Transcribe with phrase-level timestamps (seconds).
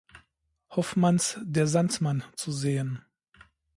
[0.71, 3.05] Hoffmanns "Der Sandmann" zu sehen.